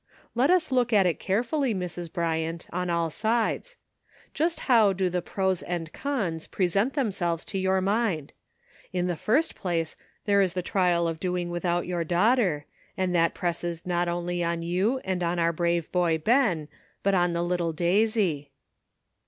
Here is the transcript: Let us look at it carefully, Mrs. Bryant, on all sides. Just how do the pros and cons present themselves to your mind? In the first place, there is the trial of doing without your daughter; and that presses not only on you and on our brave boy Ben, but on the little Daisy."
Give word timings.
Let 0.33 0.49
us 0.49 0.71
look 0.71 0.91
at 0.91 1.05
it 1.05 1.19
carefully, 1.19 1.75
Mrs. 1.75 2.11
Bryant, 2.11 2.65
on 2.73 2.89
all 2.89 3.11
sides. 3.11 3.77
Just 4.33 4.61
how 4.61 4.93
do 4.93 5.11
the 5.11 5.21
pros 5.21 5.61
and 5.61 5.93
cons 5.93 6.47
present 6.47 6.93
themselves 6.95 7.45
to 7.45 7.59
your 7.59 7.81
mind? 7.81 8.33
In 8.91 9.05
the 9.05 9.15
first 9.15 9.53
place, 9.53 9.95
there 10.25 10.41
is 10.41 10.55
the 10.55 10.63
trial 10.63 11.07
of 11.07 11.19
doing 11.19 11.51
without 11.51 11.85
your 11.85 12.03
daughter; 12.03 12.65
and 12.97 13.13
that 13.13 13.35
presses 13.35 13.85
not 13.85 14.07
only 14.07 14.43
on 14.43 14.63
you 14.63 14.97
and 15.05 15.21
on 15.21 15.37
our 15.37 15.53
brave 15.53 15.91
boy 15.91 16.17
Ben, 16.17 16.67
but 17.03 17.13
on 17.13 17.33
the 17.33 17.43
little 17.43 17.71
Daisy." 17.71 18.49